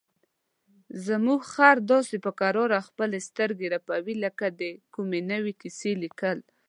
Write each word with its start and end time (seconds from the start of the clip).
زموږ 1.05 1.41
خر 1.53 1.75
داسې 1.91 2.15
په 2.25 2.31
کراره 2.39 2.79
خپلې 2.87 3.17
سترګې 3.27 3.67
رپوي 3.75 4.15
لکه 4.23 4.45
د 4.59 4.61
کومې 4.93 5.21
نوې 5.31 5.53
کیسې 5.61 5.91
لیکل. 6.03 6.37